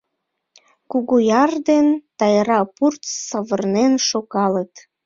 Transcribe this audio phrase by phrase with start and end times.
[0.91, 1.87] Кугуяр ден
[2.19, 4.73] Тайра пурт савырнен шогалыт.